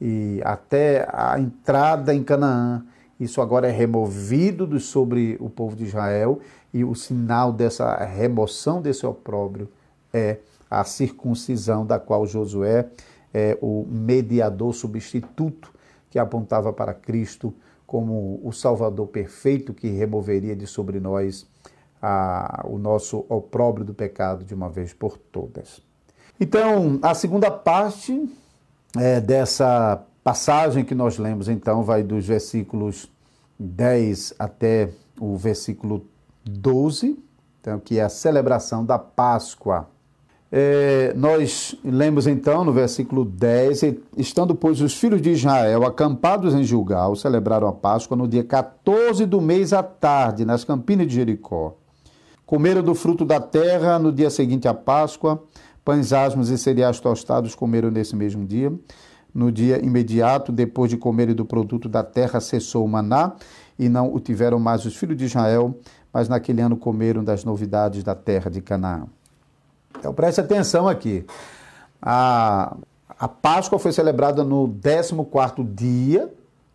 [0.00, 2.84] e até a entrada em Canaã,
[3.18, 6.40] isso agora é removido sobre o povo de Israel
[6.72, 9.68] e o sinal dessa remoção desse opróbrio
[10.12, 10.38] é
[10.70, 12.88] a circuncisão, da qual Josué
[13.32, 15.72] é o mediador substituto
[16.10, 17.54] que apontava para Cristo
[17.86, 21.46] como o Salvador perfeito que removeria de sobre nós
[22.02, 25.80] a, o nosso opróbrio do pecado de uma vez por todas.
[26.38, 28.28] Então, a segunda parte
[28.96, 33.10] é, dessa passagem que nós lemos, então, vai dos versículos
[33.58, 36.06] 10 até o versículo
[36.44, 37.18] 12,
[37.60, 39.88] então, que é a celebração da Páscoa.
[40.56, 43.82] É, nós lemos então no versículo 10:
[44.16, 49.26] Estando, pois, os filhos de Israel acampados em Gilgal, celebraram a Páscoa no dia 14
[49.26, 51.74] do mês à tarde, nas campinas de Jericó.
[52.46, 55.42] Comeram do fruto da terra no dia seguinte à Páscoa,
[55.84, 58.72] pães asmos e cereais tostados comeram nesse mesmo dia.
[59.34, 63.32] No dia imediato, depois de comerem do produto da terra, cessou o maná,
[63.76, 65.76] e não o tiveram mais os filhos de Israel,
[66.12, 69.06] mas naquele ano comeram das novidades da terra de Canaã.
[69.98, 71.26] Então preste atenção aqui.
[72.00, 72.76] A,
[73.18, 76.32] a Páscoa foi celebrada no 14 dia,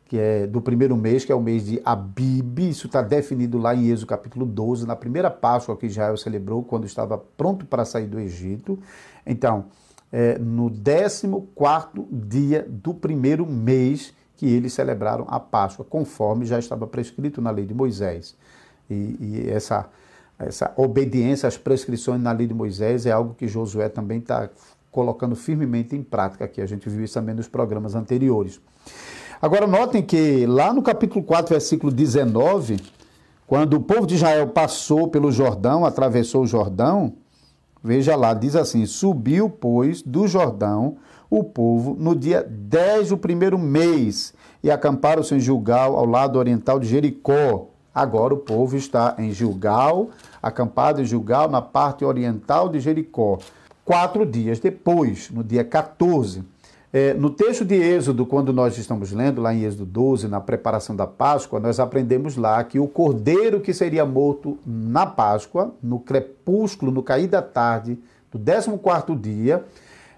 [0.09, 2.67] que é do primeiro mês, que é o mês de Abib.
[2.67, 6.87] Isso está definido lá em Êxodo capítulo 12, na primeira Páscoa que Israel celebrou quando
[6.87, 8.79] estava pronto para sair do Egito.
[9.23, 9.65] Então,
[10.11, 16.87] é, no 14 dia do primeiro mês que eles celebraram a Páscoa, conforme já estava
[16.87, 18.35] prescrito na lei de Moisés.
[18.89, 19.87] E, e essa,
[20.39, 24.49] essa obediência às prescrições na lei de Moisés é algo que Josué também está
[24.89, 26.61] colocando firmemente em prática aqui.
[26.61, 28.59] A gente viu isso também nos programas anteriores.
[29.41, 32.77] Agora, notem que lá no capítulo 4, versículo 19,
[33.47, 37.13] quando o povo de Israel passou pelo Jordão, atravessou o Jordão,
[37.81, 40.97] veja lá, diz assim: Subiu, pois, do Jordão
[41.29, 46.79] o povo no dia 10 do primeiro mês e acamparam-se em Gilgal, ao lado oriental
[46.79, 47.67] de Jericó.
[47.95, 50.09] Agora o povo está em Gilgal,
[50.41, 53.37] acampado em Gilgal, na parte oriental de Jericó.
[53.85, 56.43] Quatro dias depois, no dia 14,
[56.91, 60.95] é, no texto de Êxodo, quando nós estamos lendo, lá em Êxodo 12, na preparação
[60.95, 66.91] da Páscoa, nós aprendemos lá que o cordeiro que seria morto na Páscoa, no crepúsculo,
[66.91, 67.99] no cair da tarde,
[68.31, 69.63] do 14 dia,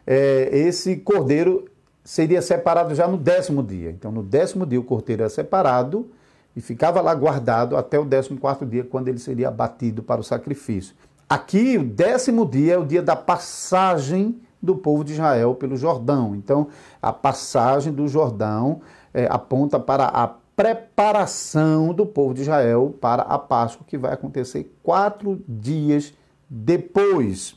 [0.07, 1.65] é, esse cordeiro
[2.05, 3.91] seria separado já no décimo dia.
[3.91, 6.09] Então, no décimo dia, o cordeiro era separado
[6.55, 10.95] e ficava lá guardado até o 14 dia, quando ele seria abatido para o sacrifício.
[11.27, 16.35] Aqui, o décimo dia é o dia da passagem do povo de Israel pelo Jordão.
[16.35, 16.67] Então,
[17.01, 18.81] a passagem do Jordão
[19.13, 24.71] é, aponta para a preparação do povo de Israel para a Páscoa, que vai acontecer
[24.83, 26.13] quatro dias
[26.49, 27.55] depois.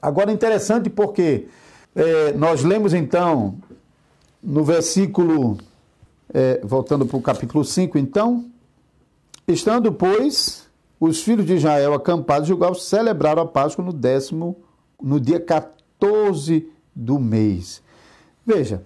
[0.00, 1.48] Agora, interessante porque
[1.96, 3.56] é, nós lemos então
[4.42, 5.58] no versículo
[6.32, 8.46] é, voltando para o capítulo 5, então,
[9.46, 10.68] estando, pois,
[11.00, 14.56] os filhos de Israel acampados em Gilgal, celebraram a Páscoa no décimo,
[15.02, 17.82] no dia 14 do mês.
[18.44, 18.82] Veja,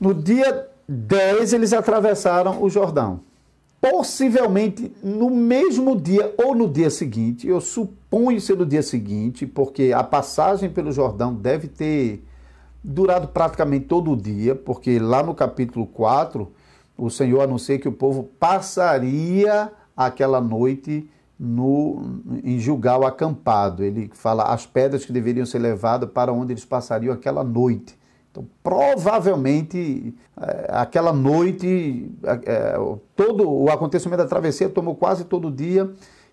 [0.00, 3.20] no dia 10 eles atravessaram o Jordão.
[3.80, 9.92] Possivelmente no mesmo dia ou no dia seguinte, eu suponho ser no dia seguinte, porque
[9.94, 12.24] a passagem pelo Jordão deve ter
[12.82, 16.50] durado praticamente todo o dia, porque lá no capítulo 4
[16.96, 23.84] o Senhor anuncia que o povo passaria aquela noite no, em Gilgal acampado.
[23.84, 27.96] Ele fala as pedras que deveriam ser levadas para onde eles passariam aquela noite.
[28.30, 32.10] Então, provavelmente, é, aquela noite,
[32.44, 32.74] é,
[33.16, 35.90] todo o acontecimento da travessia tomou quase todo o dia,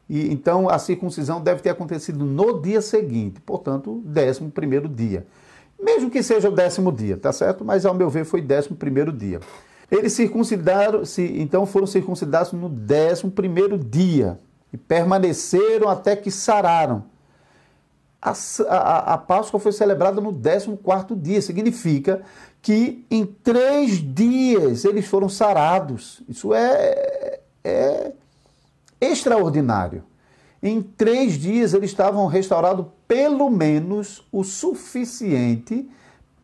[0.10, 5.26] e então a circuncisão deve ter acontecido no dia seguinte, portanto, décimo primeiro dia.
[5.82, 7.66] Mesmo que seja o décimo dia, tá certo?
[7.66, 9.40] Mas ao meu ver foi décimo primeiro dia.
[9.90, 14.40] Eles circuncidaram, se, então foram circuncidados no décimo primeiro dia.
[14.76, 17.06] E permaneceram até que sararam.
[18.22, 18.34] A,
[18.68, 22.22] a, a Páscoa foi celebrada no 14 dia, significa
[22.62, 26.22] que em três dias eles foram sarados.
[26.28, 28.12] Isso é, é
[29.00, 30.04] extraordinário.
[30.62, 35.88] Em três dias eles estavam restaurados pelo menos o suficiente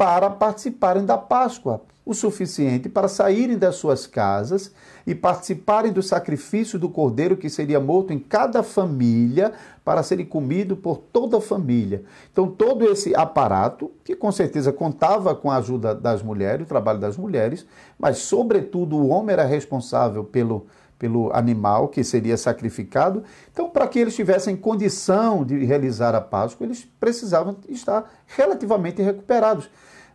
[0.01, 4.71] para participarem da Páscoa, o suficiente para saírem das suas casas
[5.05, 9.51] e participarem do sacrifício do cordeiro que seria morto em cada família
[9.85, 12.03] para ser comido por toda a família.
[12.33, 16.97] Então, todo esse aparato, que com certeza contava com a ajuda das mulheres, o trabalho
[16.97, 17.63] das mulheres,
[17.99, 20.65] mas, sobretudo, o homem era responsável pelo,
[20.97, 23.23] pelo animal que seria sacrificado.
[23.53, 29.69] Então, para que eles tivessem condição de realizar a Páscoa, eles precisavam estar relativamente recuperados.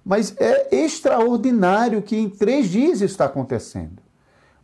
[0.06, 4.00] Mas é extraordinário que em três dias isso está acontecendo.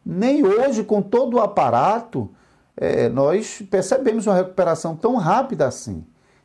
[0.07, 2.31] Nem hoje, com todo o aparato,
[2.77, 6.05] é, nós percebemos uma recuperação tão rápida assim.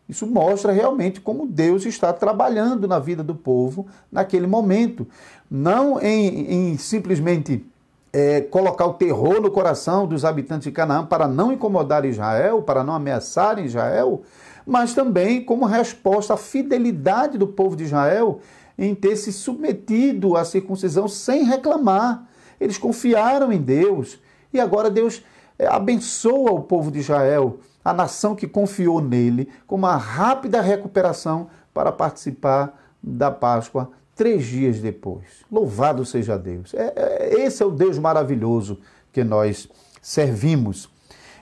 [0.10, 5.06] Isso mostra realmente como Deus está trabalhando na vida do povo naquele momento.
[5.50, 7.64] Não em, em simplesmente
[8.12, 12.84] é, colocar o terror no coração dos habitantes de Canaã para não incomodar Israel, para
[12.84, 14.24] não ameaçar Israel,
[14.66, 18.40] mas também como resposta à fidelidade do povo de Israel
[18.78, 22.28] em ter se submetido à circuncisão sem reclamar.
[22.60, 24.20] Eles confiaram em Deus
[24.54, 25.24] e agora Deus
[25.58, 31.48] é, abençoa o povo de Israel, a nação que confiou nele, com uma rápida recuperação
[31.74, 35.26] para participar da Páscoa três dias depois.
[35.52, 36.74] Louvado seja Deus.
[36.74, 38.80] É, é, esse é o Deus maravilhoso
[39.12, 39.70] que nós
[40.02, 40.90] servimos.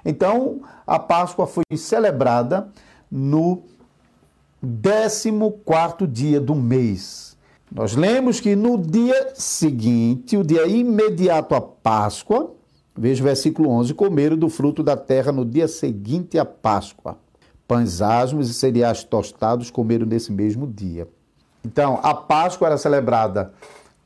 [0.03, 2.69] Então, a Páscoa foi celebrada
[3.09, 3.63] no
[4.65, 7.37] 14 dia do mês.
[7.71, 12.53] Nós lemos que no dia seguinte, o dia imediato à Páscoa,
[12.97, 17.17] veja o versículo 11: comeram do fruto da terra no dia seguinte à Páscoa.
[17.67, 21.07] Pães asmos e cereais tostados comeram nesse mesmo dia.
[21.63, 23.51] Então, a Páscoa era celebrada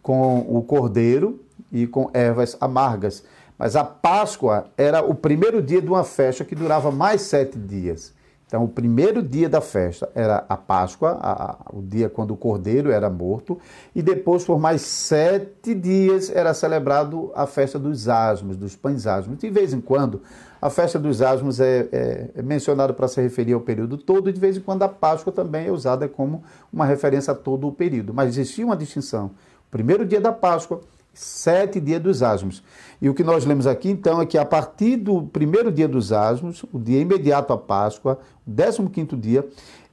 [0.02, 1.42] com o cordeiro
[1.72, 3.24] e com ervas amargas.
[3.58, 8.14] Mas a Páscoa era o primeiro dia de uma festa que durava mais sete dias.
[8.50, 12.36] Então, o primeiro dia da festa era a Páscoa, a, a, o dia quando o
[12.36, 13.60] cordeiro era morto,
[13.94, 19.38] e depois, por mais sete dias, era celebrado a festa dos asmos, dos pães asmos.
[19.38, 20.24] De vez em quando,
[20.60, 24.34] a festa dos asmos é, é, é mencionada para se referir ao período todo, e
[24.34, 27.72] de vez em quando a Páscoa também é usada como uma referência a todo o
[27.72, 28.16] período.
[28.16, 29.28] Mas existia uma distinção.
[29.68, 30.82] O primeiro dia da Páscoa
[31.20, 32.64] sete dias dos asmos.
[33.02, 36.14] E o que nós lemos aqui, então, é que a partir do primeiro dia dos
[36.14, 39.46] asmos, o dia imediato à Páscoa, o décimo quinto dia,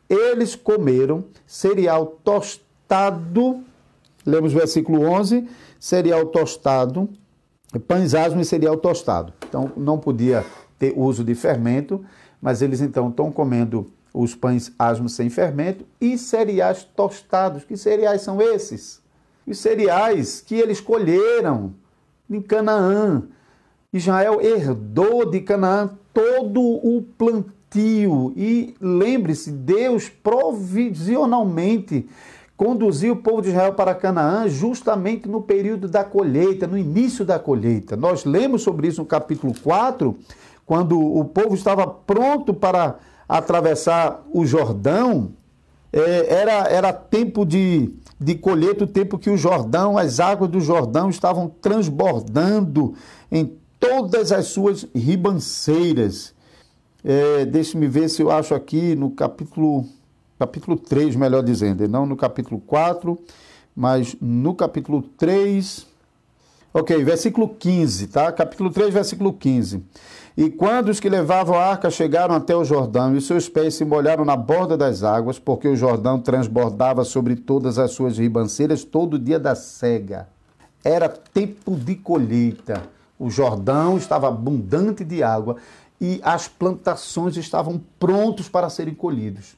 [0.08, 3.60] eles comeram cereal tostado,
[4.24, 5.48] lemos o versículo 11,
[5.80, 7.08] cereal tostado,
[7.88, 9.32] pães asmos e cereal tostado.
[9.48, 10.44] Então, não podia
[10.78, 12.04] ter uso de fermento,
[12.40, 17.64] mas eles, então, estão comendo os pães asmos sem fermento e cereais tostados.
[17.64, 19.04] Que cereais são esses?
[19.46, 21.74] Os cereais que eles colheram
[22.28, 23.22] em Canaã.
[23.92, 32.08] Israel herdou de Canaã todo o plantio e lembre-se, Deus provisionalmente
[32.56, 37.38] conduziu o povo de Israel para Canaã justamente no período da colheita, no início da
[37.38, 37.96] colheita.
[37.96, 40.16] Nós lemos sobre isso no capítulo 4,
[40.64, 42.96] quando o povo estava pronto para
[43.28, 45.32] atravessar o Jordão,
[45.92, 50.60] é, era, era tempo de de colheita, o tempo que o Jordão, as águas do
[50.60, 52.94] Jordão estavam transbordando
[53.30, 56.34] em todas as suas ribanceiras.
[57.04, 59.84] É, Deixe-me ver se eu acho aqui no capítulo,
[60.38, 63.18] capítulo 3, melhor dizendo, não no capítulo 4,
[63.74, 65.86] mas no capítulo 3.
[66.78, 68.30] Ok, versículo 15, tá?
[68.30, 69.82] Capítulo 3, versículo 15.
[70.36, 73.82] E quando os que levavam a arca chegaram até o Jordão, e seus pés se
[73.82, 79.14] molharam na borda das águas, porque o Jordão transbordava sobre todas as suas ribanceiras todo
[79.14, 80.28] o dia da cega.
[80.84, 82.82] Era tempo de colheita.
[83.18, 85.56] O Jordão estava abundante de água
[85.98, 89.56] e as plantações estavam prontos para serem colhidos.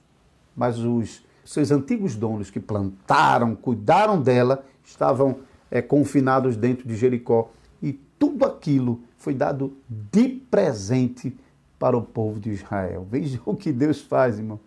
[0.56, 7.50] Mas os seus antigos donos que plantaram, cuidaram dela, estavam é, confinados dentro de Jericó.
[7.82, 11.36] E tudo aquilo foi dado de presente
[11.78, 13.06] para o povo de Israel.
[13.10, 14.58] Veja o que Deus faz, irmão.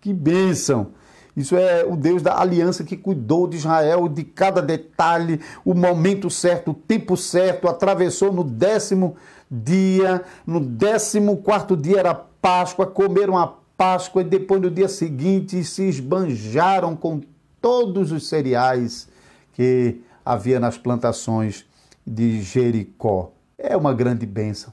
[0.00, 0.88] Que bênção!
[1.36, 6.28] Isso é o Deus da aliança que cuidou de Israel de cada detalhe, o momento
[6.28, 9.16] certo, o tempo certo, atravessou no décimo
[9.50, 15.62] dia, no décimo quarto dia era Páscoa, comeram a Páscoa e depois no dia seguinte
[15.64, 17.20] se esbanjaram com
[17.60, 19.08] todos os cereais
[19.52, 20.00] que
[20.32, 21.64] havia nas plantações
[22.06, 24.72] de Jericó é uma grande bênção.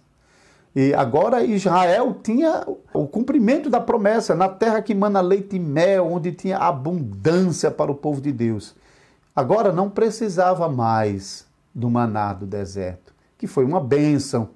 [0.76, 6.08] E agora Israel tinha o cumprimento da promessa na terra que mana leite e mel,
[6.08, 8.76] onde tinha abundância para o povo de Deus.
[9.36, 14.50] Agora não precisava mais do maná do deserto, que foi uma bênção,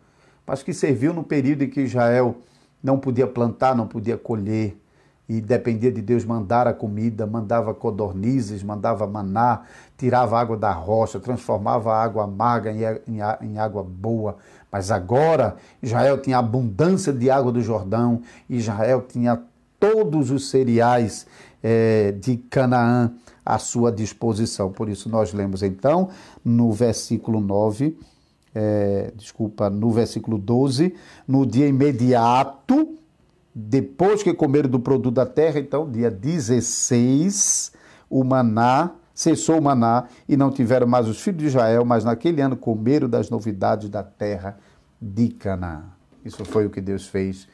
[0.45, 2.37] mas que serviu no período em que Israel
[2.83, 4.77] não podia plantar, não podia colher
[5.27, 9.61] e dependia de Deus mandar a comida, mandava codornizes, mandava maná,
[9.97, 14.37] tirava água da rocha, transformava a água amarga em, água boa.
[14.71, 19.41] Mas agora Israel tinha abundância de água do Jordão, Israel tinha
[19.79, 21.25] todos os cereais
[21.63, 23.13] é, de Canaã
[23.45, 24.71] à sua disposição.
[24.71, 26.09] Por isso nós lemos então
[26.43, 27.97] no versículo 9,
[28.53, 30.93] é, desculpa, no versículo 12,
[31.27, 32.97] no dia imediato,
[33.53, 37.73] depois que comeram do produto da terra, então, dia 16,
[38.09, 42.41] o maná, cessou o maná, e não tiveram mais os filhos de Israel, mas naquele
[42.41, 44.57] ano comeram das novidades da terra
[45.01, 45.83] de Canaã.
[46.23, 47.47] Isso foi o que Deus fez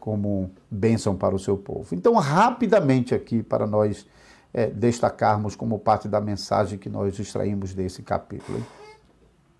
[0.00, 1.94] como bênção para o seu povo.
[1.94, 4.06] Então, rapidamente aqui, para nós
[4.52, 8.64] é, destacarmos como parte da mensagem que nós extraímos desse capítulo.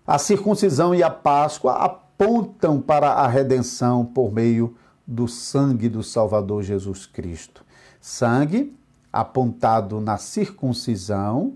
[0.05, 4.75] A circuncisão e a Páscoa apontam para a redenção por meio
[5.05, 7.63] do sangue do Salvador Jesus Cristo.
[7.99, 8.75] Sangue
[9.11, 11.53] apontado na circuncisão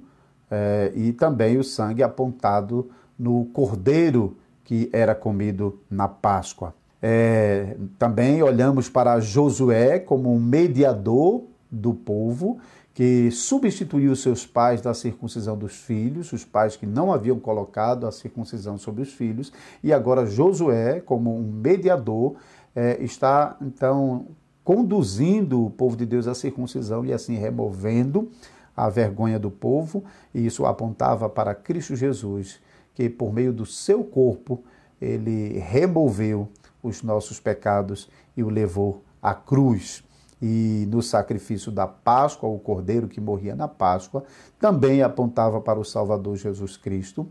[0.49, 6.73] eh, e também o sangue apontado no cordeiro que era comido na Páscoa.
[7.01, 12.59] É, também olhamos para Josué como um mediador do povo
[12.93, 18.11] que substituiu seus pais da circuncisão dos filhos, os pais que não haviam colocado a
[18.11, 22.35] circuncisão sobre os filhos, e agora Josué, como um mediador,
[22.75, 24.27] é, está então
[24.63, 28.29] conduzindo o povo de Deus à circuncisão e assim removendo
[28.75, 30.03] a vergonha do povo,
[30.33, 32.61] e isso apontava para Cristo Jesus,
[32.93, 34.63] que por meio do seu corpo
[35.01, 36.47] ele removeu
[36.81, 40.03] os nossos pecados e o levou à cruz.
[40.41, 44.23] E no sacrifício da Páscoa, o cordeiro que morria na Páscoa,
[44.57, 47.27] também apontava para o Salvador Jesus Cristo,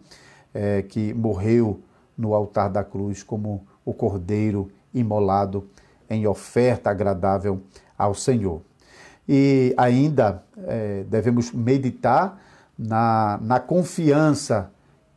[0.52, 1.80] é, que morreu
[2.16, 5.68] no altar da cruz como o cordeiro imolado
[6.08, 7.60] em oferta agradável
[7.96, 8.62] ao Senhor.
[9.28, 12.40] E ainda é, devemos meditar
[12.78, 14.70] na, na confiança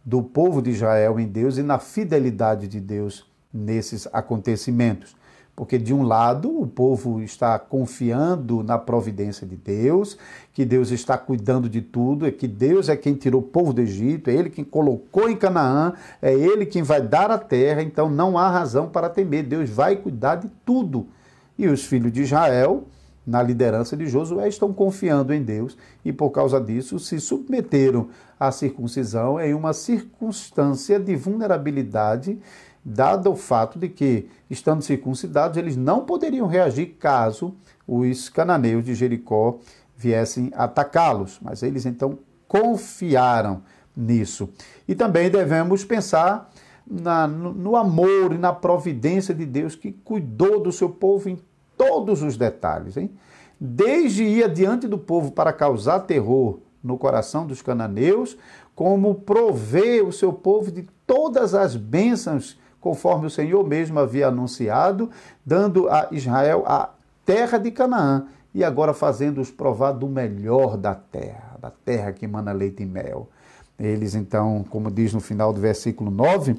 [0.04, 5.16] do povo de Israel em Deus e na fidelidade de Deus nesses acontecimentos
[5.62, 10.18] porque de um lado o povo está confiando na providência de Deus,
[10.52, 13.80] que Deus está cuidando de tudo, é que Deus é quem tirou o povo do
[13.80, 18.10] Egito, é ele quem colocou em Canaã, é ele quem vai dar a terra, então
[18.10, 21.06] não há razão para temer, Deus vai cuidar de tudo.
[21.56, 22.86] E os filhos de Israel,
[23.24, 28.10] na liderança de Josué, estão confiando em Deus e por causa disso se submeteram
[28.40, 32.40] à circuncisão em uma circunstância de vulnerabilidade
[32.84, 37.56] dado o fato de que, estando circuncidados, eles não poderiam reagir caso
[37.88, 39.60] os cananeus de Jericó
[39.96, 41.40] viessem atacá-los.
[41.42, 43.62] Mas eles então confiaram
[43.96, 44.50] nisso.
[44.88, 46.52] E também devemos pensar
[46.86, 51.40] na, no, no amor e na providência de Deus que cuidou do seu povo em
[51.78, 52.98] todos os detalhes.
[52.98, 53.12] Hein?
[53.60, 58.36] Desde ir adiante do povo para causar terror no coração dos cananeus,
[58.76, 65.10] como prover o seu povo de todas as bênçãos conforme o Senhor mesmo havia anunciado,
[65.46, 66.90] dando a Israel a
[67.26, 72.52] terra de Canaã e agora fazendo-os provar do melhor da terra, da terra que emana
[72.52, 73.30] leite e mel.
[73.80, 76.56] Eles então, como diz no final do versículo 9,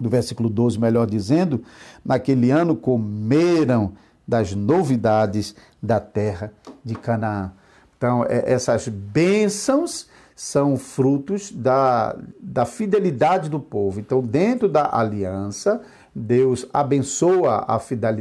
[0.00, 1.62] do versículo 12, melhor dizendo,
[2.04, 3.92] naquele ano comeram
[4.26, 6.52] das novidades da terra
[6.84, 7.52] de Canaã.
[7.96, 13.98] Então, é, essas bênçãos são frutos da, da fidelidade do povo.
[13.98, 15.80] Então, dentro da aliança,
[16.14, 17.64] Deus abençoa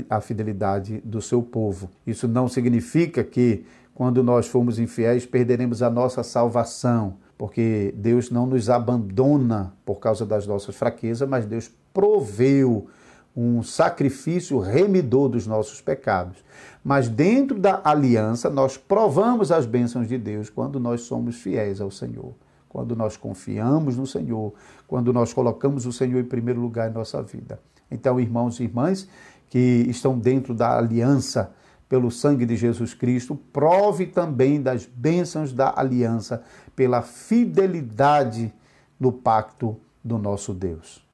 [0.09, 1.89] a fidelidade do seu povo.
[2.07, 8.45] Isso não significa que, quando nós formos infiéis, perderemos a nossa salvação, porque Deus não
[8.45, 12.87] nos abandona por causa das nossas fraquezas, mas Deus proveu
[13.35, 16.37] um sacrifício remidor dos nossos pecados.
[16.83, 21.91] Mas dentro da aliança, nós provamos as bênçãos de Deus quando nós somos fiéis ao
[21.91, 22.33] Senhor,
[22.69, 24.53] quando nós confiamos no Senhor,
[24.87, 27.59] quando nós colocamos o Senhor em primeiro lugar em nossa vida.
[27.91, 29.07] Então, irmãos e irmãs
[29.49, 31.51] que estão dentro da aliança
[31.87, 36.41] pelo sangue de Jesus Cristo, prove também das bênçãos da aliança
[36.75, 38.51] pela fidelidade
[38.99, 41.05] no pacto do nosso Deus.